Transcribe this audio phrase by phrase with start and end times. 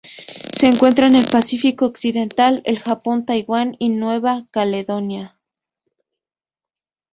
[0.53, 5.37] Se encuentra en el Pacífico occidental: el Japón Taiwán y Nueva Caledonia.